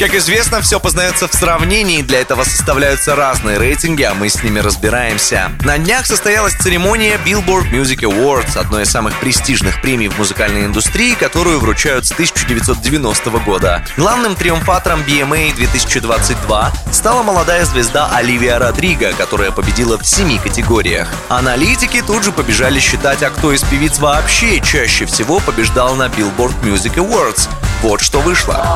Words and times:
Как 0.00 0.14
известно, 0.14 0.62
все 0.62 0.80
познается 0.80 1.28
в 1.28 1.34
сравнении, 1.34 2.00
для 2.00 2.20
этого 2.20 2.42
составляются 2.44 3.14
разные 3.14 3.58
рейтинги, 3.58 4.02
а 4.02 4.14
мы 4.14 4.30
с 4.30 4.42
ними 4.42 4.58
разбираемся. 4.58 5.52
На 5.62 5.76
днях 5.76 6.06
состоялась 6.06 6.54
церемония 6.54 7.18
Billboard 7.22 7.70
Music 7.70 7.98
Awards, 7.98 8.58
одной 8.58 8.84
из 8.84 8.90
самых 8.90 9.20
престижных 9.20 9.82
премий 9.82 10.08
в 10.08 10.16
музыкальной 10.16 10.64
индустрии, 10.64 11.12
которую 11.12 11.60
вручают 11.60 12.06
с 12.06 12.12
1990 12.12 13.30
года. 13.40 13.84
Главным 13.98 14.36
триумфатором 14.36 15.02
BMA 15.02 15.54
2022 15.54 16.72
стала 16.92 17.22
молодая 17.22 17.66
звезда 17.66 18.08
Оливия 18.10 18.58
Родриго, 18.58 19.12
которая 19.12 19.50
победила 19.50 19.98
в 19.98 20.06
семи 20.06 20.38
категориях. 20.38 21.08
Аналитики 21.28 22.00
тут 22.00 22.24
же 22.24 22.32
побежали 22.32 22.80
считать, 22.80 23.22
а 23.22 23.28
кто 23.28 23.52
из 23.52 23.62
певиц 23.64 23.98
вообще 23.98 24.60
чаще 24.60 25.04
всего 25.04 25.40
побеждал 25.40 25.94
на 25.94 26.04
Billboard 26.04 26.54
Music 26.62 26.94
Awards. 26.94 27.50
Вот 27.82 28.00
что 28.00 28.20
вышло. 28.20 28.66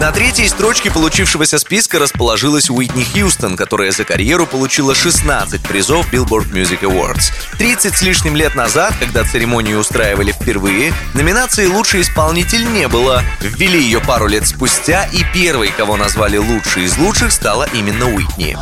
На 0.00 0.12
третьей 0.12 0.48
строчке 0.48 0.90
получившегося 0.90 1.58
списка 1.58 1.98
расположилась 1.98 2.70
Уитни 2.70 3.04
Хьюстон, 3.04 3.54
которая 3.54 3.92
за 3.92 4.04
карьеру 4.04 4.46
получила 4.46 4.94
16 4.94 5.60
призов 5.60 6.10
Billboard 6.10 6.50
Music 6.50 6.80
Awards. 6.80 7.30
30 7.58 7.94
с 7.94 8.00
лишним 8.00 8.34
лет 8.34 8.54
назад, 8.54 8.94
когда 8.98 9.24
церемонию 9.24 9.78
устраивали 9.78 10.32
впервые, 10.32 10.94
номинации 11.12 11.66
«Лучший 11.66 12.00
исполнитель» 12.00 12.64
не 12.72 12.88
было. 12.88 13.22
Ввели 13.42 13.78
ее 13.78 14.00
пару 14.00 14.26
лет 14.26 14.48
спустя, 14.48 15.04
и 15.04 15.22
первой, 15.34 15.68
кого 15.68 15.98
назвали 15.98 16.38
лучшей 16.38 16.84
из 16.84 16.96
лучших, 16.96 17.30
стала 17.30 17.68
именно 17.74 18.06
Уитни. 18.06 18.56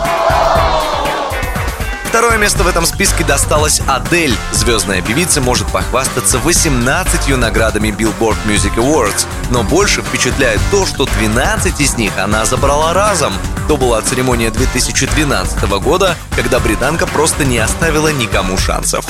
Второе 2.08 2.38
место 2.38 2.62
в 2.62 2.66
этом 2.66 2.86
списке 2.86 3.22
досталось 3.22 3.82
Адель. 3.86 4.34
Звездная 4.52 5.02
певица 5.02 5.42
может 5.42 5.70
похвастаться 5.70 6.38
18 6.38 7.36
наградами 7.36 7.88
Billboard 7.88 8.38
Music 8.46 8.74
Awards, 8.76 9.26
но 9.50 9.62
больше 9.62 10.00
впечатляет 10.00 10.58
то, 10.70 10.86
что 10.86 11.04
12 11.04 11.78
из 11.82 11.98
них 11.98 12.16
она 12.16 12.46
забрала 12.46 12.94
разом. 12.94 13.34
То 13.68 13.76
была 13.76 14.00
церемония 14.00 14.50
2012 14.50 15.62
года, 15.82 16.16
когда 16.34 16.58
британка 16.60 17.06
просто 17.06 17.44
не 17.44 17.58
оставила 17.58 18.08
никому 18.08 18.56
шансов. 18.56 19.04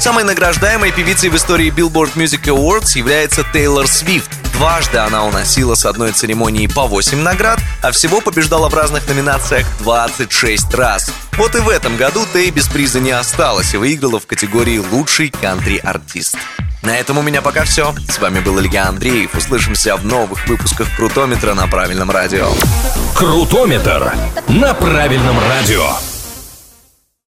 Самой 0.00 0.24
награждаемой 0.24 0.90
певицей 0.90 1.30
в 1.30 1.36
истории 1.36 1.70
Billboard 1.70 2.14
Music 2.14 2.42
Awards 2.46 2.98
является 2.98 3.44
Тейлор 3.52 3.86
Свифт. 3.86 4.45
Дважды 4.56 4.96
она 4.96 5.24
уносила 5.24 5.74
с 5.74 5.84
одной 5.84 6.12
церемонии 6.12 6.66
по 6.66 6.86
8 6.86 7.20
наград, 7.20 7.58
а 7.82 7.92
всего 7.92 8.22
побеждала 8.22 8.70
в 8.70 8.74
разных 8.74 9.06
номинациях 9.06 9.66
26 9.80 10.72
раз. 10.72 11.12
Вот 11.32 11.54
и 11.54 11.58
в 11.58 11.68
этом 11.68 11.98
году 11.98 12.24
Тей 12.32 12.50
без 12.50 12.66
приза 12.66 12.98
не 12.98 13.10
осталась 13.10 13.74
и 13.74 13.76
выиграла 13.76 14.18
в 14.18 14.26
категории 14.26 14.78
«Лучший 14.78 15.28
кантри-артист». 15.28 16.36
На 16.80 16.96
этом 16.96 17.18
у 17.18 17.22
меня 17.22 17.42
пока 17.42 17.64
все. 17.64 17.94
С 18.08 18.18
вами 18.18 18.40
был 18.40 18.58
Илья 18.58 18.88
Андреев. 18.88 19.34
Услышимся 19.34 19.96
в 19.96 20.06
новых 20.06 20.46
выпусках 20.46 20.88
Крутометра 20.96 21.52
на 21.52 21.66
правильном 21.66 22.10
радио. 22.10 22.48
Крутометр 23.14 24.14
на 24.48 24.72
правильном 24.72 25.38
радио. 25.50 25.96